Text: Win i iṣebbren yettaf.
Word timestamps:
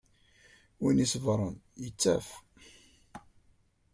Win 0.81 0.99
i 1.03 1.05
iṣebbren 1.05 1.55
yettaf. 1.83 2.27